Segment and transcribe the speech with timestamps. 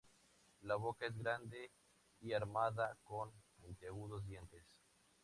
[0.61, 1.69] La boca es grande
[2.21, 3.29] y armada con
[3.61, 4.65] puntiagudos dientes.